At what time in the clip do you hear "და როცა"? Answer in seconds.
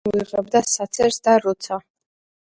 1.27-1.79